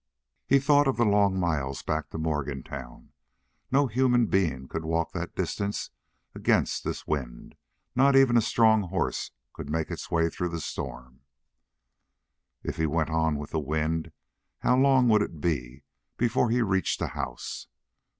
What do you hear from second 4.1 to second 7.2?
being could walk that distance against this